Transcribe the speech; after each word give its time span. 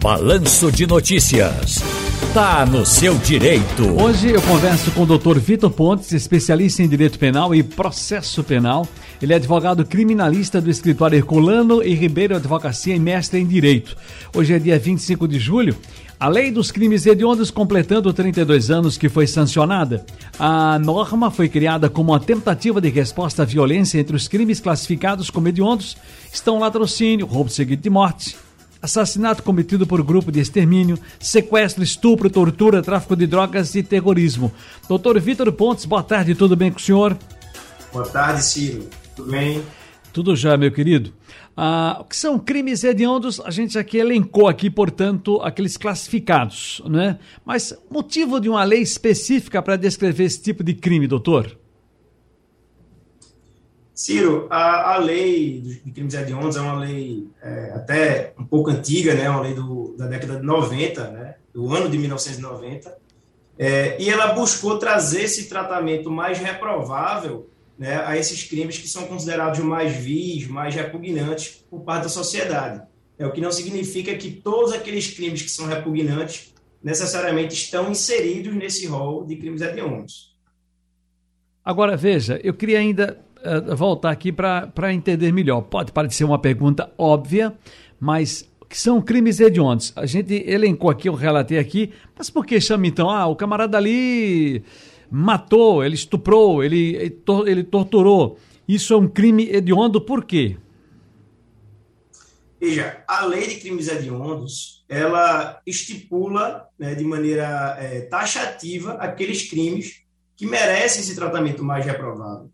Balanço 0.00 0.70
de 0.70 0.86
Notícias. 0.86 1.82
Tá 2.32 2.64
no 2.64 2.86
seu 2.86 3.16
direito. 3.18 4.00
Hoje 4.00 4.30
eu 4.30 4.40
converso 4.42 4.92
com 4.92 5.02
o 5.02 5.18
Dr. 5.18 5.38
Vitor 5.38 5.70
Pontes, 5.70 6.12
especialista 6.12 6.82
em 6.82 6.88
direito 6.88 7.18
penal 7.18 7.52
e 7.52 7.64
processo 7.64 8.44
penal. 8.44 8.86
Ele 9.20 9.32
é 9.32 9.36
advogado 9.36 9.84
criminalista 9.84 10.60
do 10.60 10.70
escritório 10.70 11.16
Herculano 11.16 11.82
e 11.82 11.94
Ribeiro 11.94 12.36
Advocacia 12.36 12.94
e 12.94 13.00
mestre 13.00 13.40
em 13.40 13.46
direito. 13.46 13.96
Hoje 14.32 14.54
é 14.54 14.58
dia 14.60 14.78
25 14.78 15.26
de 15.26 15.38
julho. 15.40 15.76
A 16.20 16.28
lei 16.28 16.52
dos 16.52 16.70
crimes 16.70 17.04
hediondos 17.04 17.50
completando 17.50 18.12
32 18.12 18.70
anos 18.70 18.96
que 18.96 19.08
foi 19.08 19.26
sancionada. 19.26 20.06
A 20.38 20.78
norma 20.78 21.28
foi 21.28 21.48
criada 21.48 21.90
como 21.90 22.12
uma 22.12 22.20
tentativa 22.20 22.80
de 22.80 22.88
resposta 22.88 23.42
à 23.42 23.44
violência 23.44 23.98
entre 23.98 24.14
os 24.14 24.28
crimes 24.28 24.60
classificados 24.60 25.28
como 25.28 25.48
hediondos. 25.48 25.96
Estão 26.32 26.60
latrocínio, 26.60 27.26
roubo 27.26 27.50
seguido 27.50 27.82
de 27.82 27.90
morte, 27.90 28.36
assassinato 28.82 29.42
cometido 29.42 29.86
por 29.86 30.02
grupo 30.02 30.30
de 30.30 30.40
extermínio, 30.40 30.98
sequestro, 31.18 31.82
estupro, 31.82 32.30
tortura, 32.30 32.82
tráfico 32.82 33.16
de 33.16 33.26
drogas 33.26 33.74
e 33.74 33.82
terrorismo. 33.82 34.52
Doutor 34.88 35.18
Vitor 35.20 35.50
Pontes, 35.52 35.84
boa 35.84 36.02
tarde, 36.02 36.34
tudo 36.34 36.56
bem 36.56 36.70
com 36.70 36.78
o 36.78 36.82
senhor? 36.82 37.16
Boa 37.92 38.06
tarde, 38.06 38.44
Ciro. 38.44 38.88
Tudo 39.16 39.30
bem? 39.30 39.62
Tudo 40.12 40.36
já, 40.36 40.56
meu 40.56 40.70
querido. 40.70 41.12
Ah, 41.56 41.98
o 42.00 42.04
que 42.04 42.16
são 42.16 42.38
crimes 42.38 42.84
hediondos? 42.84 43.40
A 43.40 43.50
gente 43.50 43.76
aqui 43.76 43.98
elencou 43.98 44.46
aqui, 44.46 44.70
portanto, 44.70 45.40
aqueles 45.42 45.76
classificados, 45.76 46.80
né? 46.86 47.18
Mas 47.44 47.76
motivo 47.90 48.40
de 48.40 48.48
uma 48.48 48.62
lei 48.62 48.80
específica 48.80 49.60
para 49.60 49.74
descrever 49.74 50.24
esse 50.24 50.40
tipo 50.40 50.62
de 50.62 50.72
crime, 50.72 51.08
doutor? 51.08 51.57
Ciro, 53.98 54.46
a, 54.48 54.94
a 54.94 54.98
lei 54.98 55.60
de 55.60 55.90
crimes 55.90 56.14
hediondos 56.14 56.56
é 56.56 56.60
uma 56.60 56.78
lei 56.78 57.26
é, 57.42 57.72
até 57.74 58.32
um 58.38 58.44
pouco 58.44 58.70
antiga, 58.70 59.12
né? 59.12 59.28
Uma 59.28 59.40
lei 59.40 59.54
do, 59.54 59.96
da 59.98 60.06
década 60.06 60.36
de 60.36 60.46
90, 60.46 61.10
né? 61.10 61.34
Do 61.52 61.74
ano 61.74 61.88
de 61.88 61.98
1990. 61.98 62.96
É, 63.58 64.00
e 64.00 64.08
ela 64.08 64.34
buscou 64.34 64.78
trazer 64.78 65.22
esse 65.22 65.48
tratamento 65.48 66.12
mais 66.12 66.38
reprovável 66.38 67.50
né, 67.76 68.00
a 68.06 68.16
esses 68.16 68.44
crimes 68.44 68.78
que 68.78 68.86
são 68.86 69.08
considerados 69.08 69.58
mais 69.58 69.96
vis, 69.96 70.46
mais 70.46 70.76
repugnantes 70.76 71.64
por 71.68 71.80
parte 71.80 72.04
da 72.04 72.08
sociedade. 72.08 72.80
É 73.18 73.26
o 73.26 73.32
que 73.32 73.40
não 73.40 73.50
significa 73.50 74.14
que 74.14 74.30
todos 74.30 74.72
aqueles 74.72 75.10
crimes 75.10 75.42
que 75.42 75.50
são 75.50 75.66
repugnantes 75.66 76.54
necessariamente 76.80 77.52
estão 77.52 77.90
inseridos 77.90 78.54
nesse 78.54 78.86
rol 78.86 79.26
de 79.26 79.34
crimes 79.34 79.60
hediondos. 79.60 80.38
Agora 81.64 81.96
veja, 81.96 82.40
eu 82.42 82.54
queria 82.54 82.78
ainda 82.78 83.18
uh, 83.56 83.76
voltar 83.76 84.10
aqui 84.10 84.30
para 84.32 84.92
entender 84.92 85.32
melhor. 85.32 85.62
Pode 85.62 85.92
parecer 85.92 86.24
uma 86.24 86.38
pergunta 86.38 86.92
óbvia, 86.98 87.56
mas 87.98 88.48
que 88.68 88.78
são 88.78 89.00
crimes 89.00 89.40
hediondos? 89.40 89.92
A 89.96 90.06
gente 90.06 90.34
elencou 90.46 90.90
aqui, 90.90 91.08
eu 91.08 91.14
relatei 91.14 91.58
aqui, 91.58 91.92
mas 92.16 92.28
por 92.28 92.44
que 92.44 92.60
chama 92.60 92.86
então? 92.86 93.08
Ah, 93.08 93.26
o 93.26 93.34
camarada 93.34 93.78
ali 93.78 94.62
matou, 95.10 95.82
ele 95.82 95.94
estuprou, 95.94 96.62
ele, 96.62 97.20
ele 97.46 97.64
torturou. 97.64 98.38
Isso 98.68 98.92
é 98.92 98.96
um 98.96 99.08
crime 99.08 99.48
hediondo 99.50 100.00
por 100.00 100.24
quê? 100.24 100.58
Veja, 102.60 103.02
a 103.06 103.24
lei 103.24 103.46
de 103.46 103.56
crimes 103.56 103.88
hediondos, 103.88 104.84
ela 104.88 105.62
estipula 105.64 106.68
né, 106.78 106.94
de 106.94 107.04
maneira 107.04 107.76
é, 107.78 108.00
taxativa 108.02 108.94
aqueles 108.94 109.48
crimes 109.48 110.02
que 110.36 110.46
merecem 110.46 111.00
esse 111.00 111.14
tratamento 111.14 111.62
mais 111.64 111.86
reprovável. 111.86 112.50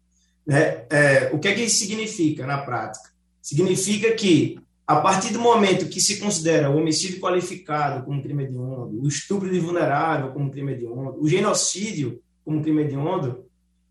Né? 0.47 0.85
É, 0.91 1.31
o 1.33 1.39
que 1.39 1.49
é 1.49 1.55
que 1.55 1.63
isso 1.63 1.79
significa 1.79 2.47
na 2.47 2.59
prática? 2.59 3.11
Significa 3.41 4.13
que, 4.13 4.59
a 4.87 4.97
partir 4.97 5.33
do 5.33 5.41
momento 5.41 5.89
que 5.89 6.01
se 6.01 6.19
considera 6.19 6.71
o 6.71 6.77
homicídio 6.77 7.21
qualificado 7.21 8.05
como 8.05 8.23
crime 8.23 8.45
hediondo, 8.45 9.03
o 9.03 9.09
estupro 9.09 9.51
de 9.51 9.59
vulnerável 9.59 10.33
como 10.33 10.51
crime 10.51 10.73
hediondo, 10.73 11.17
o 11.21 11.29
genocídio 11.29 12.21
como 12.45 12.63
crime 12.63 12.83
hediondo, 12.83 13.45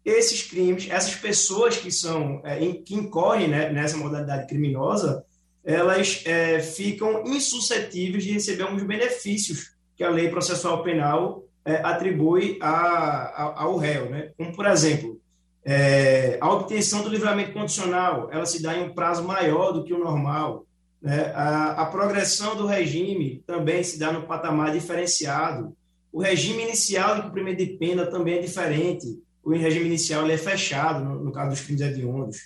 esses 0.05 0.43
crimes, 0.43 0.87
essas 0.89 1.15
pessoas 1.15 1.77
que 1.77 1.91
são 1.91 2.41
é, 2.43 2.59
que 2.73 2.93
incorrem 2.93 3.47
né, 3.47 3.71
nessa 3.71 3.97
modalidade 3.97 4.47
criminosa, 4.47 5.23
elas 5.63 6.21
é, 6.25 6.59
ficam 6.59 7.23
insuscetíveis 7.25 8.23
de 8.23 8.33
receber 8.33 8.63
alguns 8.63 8.83
benefícios 8.83 9.73
que 9.95 10.03
a 10.03 10.09
lei 10.09 10.29
processual 10.29 10.83
penal 10.83 11.45
é, 11.63 11.75
atribui 11.75 12.57
a, 12.61 12.69
a, 12.69 13.63
ao 13.63 13.77
réu, 13.77 14.09
né? 14.09 14.31
Como 14.37 14.53
por 14.53 14.65
exemplo, 14.65 15.12
é, 15.65 16.37
a 16.41 16.51
obtenção 16.51 17.03
do 17.03 17.09
livramento 17.09 17.53
condicional, 17.53 18.29
ela 18.31 18.45
se 18.45 18.61
dá 18.61 18.77
em 18.77 18.83
um 18.83 18.93
prazo 18.93 19.23
maior 19.23 19.71
do 19.71 19.83
que 19.83 19.93
o 19.93 19.99
normal. 19.99 20.65
Né? 21.01 21.31
A, 21.33 21.83
a 21.83 21.85
progressão 21.85 22.55
do 22.55 22.65
regime 22.65 23.43
também 23.47 23.83
se 23.83 23.97
dá 23.97 24.11
no 24.11 24.23
patamar 24.23 24.71
diferenciado. 24.71 25.75
O 26.11 26.21
regime 26.21 26.63
inicial 26.63 27.15
de 27.15 27.21
cumprimento 27.23 27.59
de 27.59 27.77
pena 27.77 28.05
também 28.05 28.37
é 28.37 28.41
diferente. 28.41 29.19
O 29.43 29.51
regime 29.51 29.85
inicial 29.85 30.29
é 30.29 30.37
fechado, 30.37 31.03
no, 31.03 31.23
no 31.23 31.31
caso 31.31 31.51
dos 31.51 31.61
crimes 31.61 31.81
hediondos. 31.81 32.37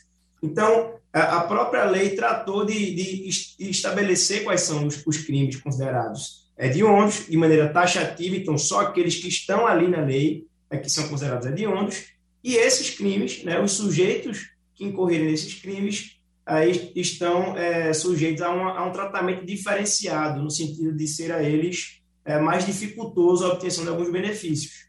Então, 0.41 0.93
a, 1.11 1.37
a 1.37 1.41
própria 1.41 1.85
lei 1.85 2.11
tratou 2.11 2.65
de, 2.65 2.95
de, 2.95 3.29
estabelecer 3.59 4.43
quais 4.43 4.61
são 4.61 4.85
os, 4.85 5.05
os 5.05 5.17
crimes 5.17 5.57
considerados 5.57 6.47
hediondos, 6.57 7.25
de 7.27 7.37
maneira 7.37 7.69
taxativa, 7.69 8.35
então 8.35 8.57
só 8.57 8.81
aqueles 8.81 9.15
que 9.17 9.27
estão 9.27 9.67
ali 9.67 9.87
na 9.87 10.01
lei 10.01 10.47
é 10.69 10.77
que 10.77 10.89
são 10.89 11.07
considerados 11.07 11.45
hediondos, 11.45 12.16
e 12.47 12.55
esses 12.55 12.91
crimes, 12.91 13.43
né, 13.43 13.61
os 13.61 13.73
sujeitos 13.73 14.51
que 14.73 14.85
incorrerem 14.85 15.29
nesses 15.29 15.55
crimes, 15.55 16.17
aí 16.45 16.93
estão 16.95 17.57
é, 17.57 17.91
sujeitos 17.91 18.41
a, 18.41 18.49
uma, 18.49 18.71
a, 18.71 18.85
um 18.85 18.91
tratamento 18.93 19.45
diferenciado, 19.45 20.41
no 20.41 20.49
sentido 20.49 20.95
de 20.95 21.05
ser 21.09 21.33
a 21.33 21.43
eles 21.43 21.99
é, 22.23 22.39
mais 22.39 22.65
dificultoso 22.65 23.43
a 23.43 23.49
obtenção 23.49 23.83
de 23.83 23.89
alguns 23.89 24.09
benefícios. 24.09 24.87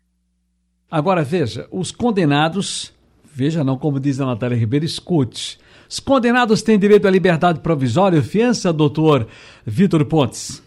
Agora 0.88 1.24
veja, 1.24 1.66
os 1.72 1.90
condenados, 1.90 2.94
veja 3.24 3.64
não 3.64 3.76
como 3.76 3.98
diz 3.98 4.20
a 4.20 4.26
Natália 4.26 4.56
Ribeiro, 4.56 4.84
escute. 4.84 5.58
Os 5.90 5.98
condenados 5.98 6.62
têm 6.62 6.78
direito 6.78 7.08
à 7.08 7.10
liberdade 7.10 7.58
provisória 7.58 8.22
fiança, 8.22 8.72
doutor 8.72 9.26
Vitor 9.66 10.04
Pontes? 10.04 10.62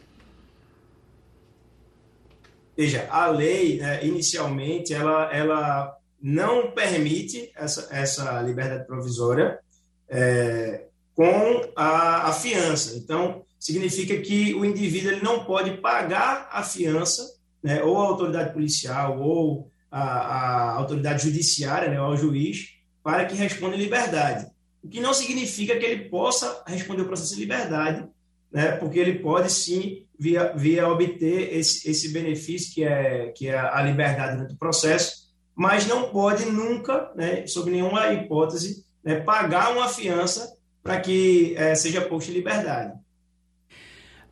Veja, 2.75 3.07
a 3.09 3.27
lei, 3.27 3.77
né, 3.77 4.05
inicialmente, 4.05 4.93
ela, 4.93 5.33
ela 5.33 6.00
não 6.21 6.71
permite 6.71 7.51
essa, 7.55 7.87
essa 7.91 8.41
liberdade 8.41 8.85
provisória 8.85 9.59
é, 10.07 10.85
com 11.15 11.71
a, 11.75 12.29
a 12.29 12.33
fiança. 12.33 12.97
Então, 12.97 13.43
significa 13.59 14.17
que 14.17 14.53
o 14.53 14.65
indivíduo 14.65 15.11
ele 15.11 15.23
não 15.23 15.45
pode 15.45 15.77
pagar 15.77 16.49
a 16.51 16.63
fiança, 16.63 17.35
né, 17.63 17.83
ou 17.83 17.97
a 17.99 18.07
autoridade 18.07 18.53
policial, 18.53 19.19
ou 19.19 19.69
a, 19.89 20.01
a 20.01 20.71
autoridade 20.71 21.23
judiciária, 21.23 21.89
né, 21.89 21.97
ao 21.97 22.17
juiz, 22.17 22.69
para 23.03 23.25
que 23.25 23.35
responda 23.35 23.75
em 23.75 23.79
liberdade. 23.79 24.47
O 24.83 24.87
que 24.87 24.99
não 24.99 25.13
significa 25.13 25.77
que 25.77 25.85
ele 25.85 26.09
possa 26.09 26.63
responder 26.65 27.03
o 27.03 27.07
processo 27.07 27.35
em 27.35 27.39
liberdade, 27.39 28.07
né, 28.51 28.71
porque 28.73 28.99
ele 28.99 29.19
pode 29.19 29.51
sim 29.51 30.05
via, 30.19 30.53
via 30.55 30.87
obter 30.87 31.55
esse, 31.55 31.89
esse 31.89 32.11
benefício 32.11 32.73
que 32.73 32.83
é, 32.83 33.27
que 33.27 33.47
é 33.47 33.57
a 33.57 33.81
liberdade 33.81 34.37
durante 34.37 34.53
o 34.55 34.57
processo, 34.57 35.30
mas 35.55 35.87
não 35.87 36.09
pode 36.09 36.45
nunca, 36.45 37.11
né, 37.15 37.45
sob 37.47 37.69
nenhuma 37.69 38.13
hipótese, 38.13 38.85
né, 39.03 39.19
pagar 39.19 39.73
uma 39.73 39.87
fiança 39.87 40.55
para 40.83 40.99
que 40.99 41.55
é, 41.57 41.75
seja 41.75 42.01
posto 42.01 42.31
em 42.31 42.35
liberdade. 42.35 42.93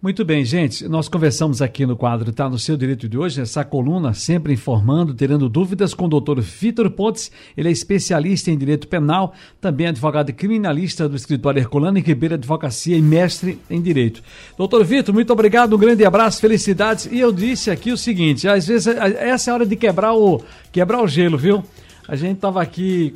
Muito 0.01 0.23
bem, 0.23 0.45
gente. 0.45 0.87
Nós 0.87 1.09
conversamos 1.09 1.61
aqui 1.61 1.85
no 1.85 1.93
quadro 1.93 2.31
Tá 2.31 2.49
no 2.49 2.57
Seu 2.57 2.77
Direito 2.77 3.09
de 3.09 3.17
hoje, 3.17 3.41
essa 3.41 3.65
coluna 3.65 4.13
sempre 4.13 4.53
informando, 4.53 5.13
tirando 5.13 5.49
dúvidas 5.49 5.93
com 5.93 6.05
o 6.05 6.07
doutor 6.07 6.39
Vitor 6.39 6.89
Pontes. 6.89 7.29
Ele 7.57 7.67
é 7.67 7.71
especialista 7.71 8.49
em 8.49 8.57
direito 8.57 8.87
penal, 8.87 9.33
também 9.59 9.87
advogado 9.87 10.31
criminalista 10.31 11.09
do 11.09 11.17
escritório 11.17 11.59
Herculano 11.59 11.97
e 11.97 12.01
Ribeira 12.01 12.35
Advocacia 12.35 12.95
e 12.95 13.01
mestre 13.01 13.59
em 13.69 13.81
direito. 13.81 14.23
Doutor 14.57 14.85
Vitor, 14.85 15.13
muito 15.13 15.33
obrigado, 15.33 15.75
um 15.75 15.79
grande 15.79 16.05
abraço, 16.05 16.39
felicidades. 16.39 17.09
E 17.11 17.19
eu 17.19 17.33
disse 17.33 17.69
aqui 17.69 17.91
o 17.91 17.97
seguinte: 17.97 18.47
às 18.47 18.67
vezes 18.67 18.87
essa 18.87 19.49
é 19.49 19.51
a 19.51 19.53
hora 19.53 19.65
de 19.65 19.75
quebrar 19.75 20.13
o, 20.13 20.41
quebrar 20.71 21.03
o 21.03 21.09
gelo, 21.09 21.37
viu? 21.37 21.61
A 22.07 22.15
gente 22.15 22.35
estava 22.35 22.61
aqui 22.61 23.13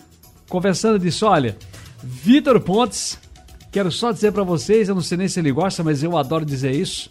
conversando 0.50 1.00
disse: 1.00 1.24
olha, 1.24 1.56
Vitor 2.04 2.60
Pontes 2.60 3.18
Quero 3.74 3.92
só 3.92 4.12
dizer 4.12 4.32
para 4.32 4.44
vocês, 4.44 4.88
eu 4.88 4.94
não 4.94 5.02
sei 5.02 5.18
nem 5.18 5.28
se 5.28 5.40
ele 5.40 5.52
gosta, 5.52 5.84
mas 5.84 6.04
eu 6.04 6.16
adoro 6.16 6.46
dizer 6.46 6.76
isso. 6.76 7.10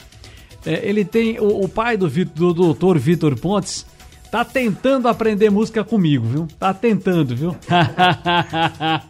É, 0.64 0.88
ele 0.88 1.04
tem 1.04 1.40
o, 1.40 1.64
o, 1.64 1.68
pai 1.68 1.96
do, 1.96 2.08
do 2.08 2.54
doutor 2.54 2.96
Vitor 3.00 3.36
Pontes 3.36 3.84
tá 4.30 4.44
tentando 4.44 5.08
aprender 5.08 5.50
música 5.50 5.82
comigo, 5.82 6.24
viu? 6.24 6.46
Tá 6.60 6.72
tentando, 6.72 7.34
viu? 7.34 7.56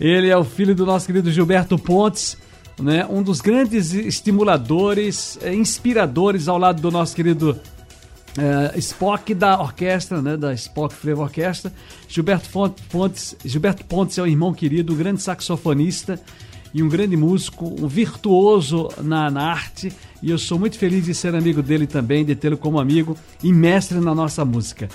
ele 0.00 0.30
é 0.30 0.36
o 0.36 0.42
filho 0.42 0.74
do 0.74 0.84
nosso 0.84 1.06
querido 1.06 1.30
Gilberto 1.30 1.78
Pontes, 1.78 2.36
né? 2.76 3.06
Um 3.08 3.22
dos 3.22 3.40
grandes 3.40 3.94
estimuladores, 3.94 5.38
é, 5.42 5.54
inspiradores 5.54 6.48
ao 6.48 6.58
lado 6.58 6.82
do 6.82 6.90
nosso 6.90 7.14
querido 7.14 7.56
é, 8.36 8.76
Spock 8.80 9.32
da 9.32 9.60
orquestra, 9.60 10.20
né, 10.20 10.36
da 10.36 10.52
Spock 10.54 10.92
Frevo 10.92 11.22
Orquestra. 11.22 11.72
Gilberto 12.08 12.50
Pontes, 12.90 13.36
Gilberto 13.44 13.84
Pontes 13.84 14.18
é 14.18 14.22
o 14.22 14.26
irmão 14.26 14.52
querido, 14.52 14.92
grande 14.96 15.22
saxofonista 15.22 16.18
e 16.72 16.82
um 16.82 16.88
grande 16.88 17.16
músico, 17.16 17.66
um 17.66 17.88
virtuoso 17.88 18.88
na, 18.98 19.30
na 19.30 19.50
arte. 19.50 19.92
E 20.22 20.30
eu 20.30 20.38
sou 20.38 20.58
muito 20.58 20.78
feliz 20.78 21.04
de 21.04 21.14
ser 21.14 21.34
amigo 21.34 21.62
dele 21.62 21.86
também, 21.86 22.24
de 22.24 22.34
tê-lo 22.34 22.56
como 22.56 22.78
amigo 22.78 23.16
e 23.42 23.52
mestre 23.52 23.98
na 23.98 24.14
nossa 24.14 24.44
música. 24.44 24.88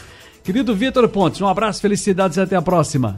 Querido 0.44 0.76
Vitor 0.76 1.08
Pontes, 1.10 1.42
um 1.42 1.48
abraço, 1.48 1.82
felicidades 1.82 2.38
e 2.38 2.42
até 2.42 2.56
a 2.56 2.62
próxima. 2.62 3.18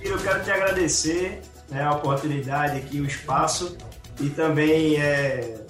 Eu 0.00 0.18
quero 0.18 0.42
te 0.42 0.50
agradecer 0.50 1.40
né, 1.70 1.82
a 1.82 1.92
oportunidade 1.92 2.78
aqui, 2.78 3.00
o 3.00 3.06
espaço 3.06 3.76
e 4.20 4.28
também 4.28 4.96
é, 4.96 5.64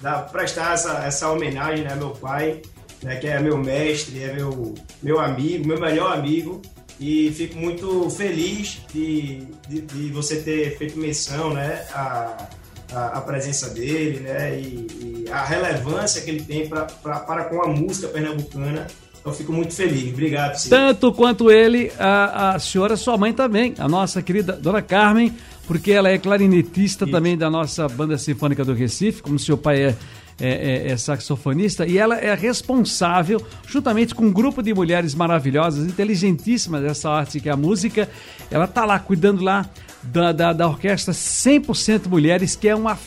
dar, 0.00 0.22
prestar 0.30 0.74
essa, 0.74 1.04
essa 1.04 1.30
homenagem 1.30 1.84
né, 1.84 1.92
ao 1.92 1.98
meu 1.98 2.10
pai, 2.10 2.62
né, 3.02 3.16
que 3.16 3.26
é 3.26 3.40
meu 3.40 3.58
mestre, 3.58 4.22
é 4.22 4.32
meu, 4.32 4.74
meu 5.02 5.18
amigo, 5.18 5.66
meu 5.66 5.80
melhor 5.80 6.12
amigo. 6.12 6.62
E 7.00 7.32
fico 7.32 7.56
muito 7.56 8.08
feliz 8.10 8.80
de, 8.92 9.46
de, 9.68 9.80
de 9.80 10.12
você 10.12 10.36
ter 10.36 10.78
feito 10.78 10.98
menção 10.98 11.52
né, 11.52 11.84
a, 11.92 12.48
a, 12.92 13.20
presença 13.20 13.70
dele 13.70 14.20
né, 14.20 14.58
e, 14.58 15.24
e, 15.26 15.30
a 15.30 15.44
relevância 15.44 16.22
que 16.22 16.30
ele 16.30 16.44
tem 16.44 16.68
pra, 16.68 16.82
pra, 16.84 17.20
para 17.20 17.44
com 17.44 17.62
a 17.62 17.66
música 17.66 18.08
pernambucana. 18.08 18.86
Então 19.24 19.32
fico 19.32 19.54
muito 19.54 19.74
feliz. 19.74 20.12
Obrigado, 20.12 20.56
Ciro. 20.56 20.76
Tanto 20.76 21.10
quanto 21.10 21.50
ele, 21.50 21.90
a, 21.98 22.50
a 22.50 22.58
senhora, 22.58 22.94
sua 22.94 23.16
mãe 23.16 23.32
também, 23.32 23.72
a 23.78 23.88
nossa 23.88 24.20
querida 24.20 24.52
Dona 24.52 24.82
Carmen, 24.82 25.34
porque 25.66 25.92
ela 25.92 26.10
é 26.10 26.18
clarinetista 26.18 27.06
Isso. 27.06 27.12
também 27.12 27.34
da 27.34 27.48
nossa 27.48 27.88
banda 27.88 28.18
sinfônica 28.18 28.62
do 28.66 28.74
Recife, 28.74 29.22
como 29.22 29.38
seu 29.38 29.56
pai 29.56 29.82
é 29.82 29.96
é, 30.40 30.48
é, 30.48 30.90
é, 30.90 30.96
saxofonista 30.96 31.86
e 31.86 31.96
ela 31.96 32.16
é 32.16 32.34
responsável, 32.34 33.40
juntamente 33.68 34.12
com 34.16 34.24
um 34.24 34.32
grupo 34.32 34.64
de 34.64 34.74
mulheres 34.74 35.14
maravilhosas, 35.14 35.86
inteligentíssimas 35.86 36.82
dessa 36.82 37.08
arte 37.08 37.38
que 37.38 37.48
é 37.48 37.52
a 37.52 37.56
música. 37.56 38.08
Ela 38.50 38.66
tá 38.66 38.84
lá 38.84 38.98
cuidando 38.98 39.44
lá 39.44 39.64
da, 40.02 40.32
da, 40.32 40.52
da 40.52 40.66
orquestra 40.66 41.14
100% 41.14 42.08
Mulheres, 42.08 42.56
que 42.56 42.68
é 42.68 42.74
uma 42.74 42.98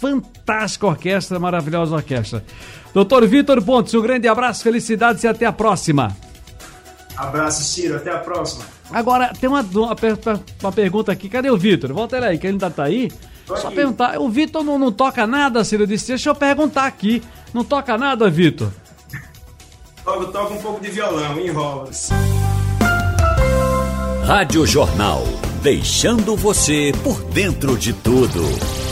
fantástica 0.00 0.86
orquestra, 0.86 1.38
maravilhosa 1.38 1.96
orquestra. 1.96 2.44
Doutor 2.94 3.26
Vitor 3.26 3.62
Pontes, 3.62 3.94
um 3.94 4.00
grande 4.00 4.28
abraço, 4.28 4.62
felicidades 4.62 5.24
e 5.24 5.28
até 5.28 5.46
a 5.46 5.52
próxima. 5.52 6.16
Abraço, 7.16 7.64
Ciro, 7.64 7.96
até 7.96 8.12
a 8.12 8.18
próxima. 8.18 8.64
Agora, 8.90 9.32
tem 9.38 9.48
uma, 9.48 9.60
uma, 9.60 9.96
uma 10.62 10.72
pergunta 10.72 11.12
aqui, 11.12 11.28
cadê 11.28 11.50
o 11.50 11.58
Vitor? 11.58 11.92
Volta 11.92 12.16
ele 12.16 12.26
aí, 12.26 12.38
que 12.38 12.46
ele 12.46 12.54
ainda 12.54 12.70
tá 12.70 12.84
aí. 12.84 13.10
Só 13.46 13.70
perguntar, 13.70 14.18
o 14.18 14.28
Vitor 14.28 14.62
não, 14.62 14.78
não 14.78 14.92
toca 14.92 15.26
nada, 15.26 15.64
Ciro 15.64 15.86
disse, 15.86 16.08
deixa 16.08 16.30
eu 16.30 16.34
perguntar 16.34 16.86
aqui. 16.86 17.22
Não 17.52 17.64
toca 17.64 17.96
nada, 17.96 18.28
Vitor? 18.30 18.70
Toca, 20.04 20.26
toca 20.26 20.54
um 20.54 20.58
pouco 20.58 20.80
de 20.80 20.90
violão, 20.90 21.38
enrola. 21.38 21.90
Rádio 24.24 24.66
Jornal, 24.66 25.22
deixando 25.62 26.36
você 26.36 26.92
por 27.02 27.22
dentro 27.24 27.76
de 27.76 27.92
tudo. 27.92 28.87